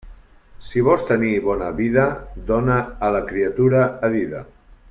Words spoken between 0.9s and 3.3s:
tenir bona vida, dóna la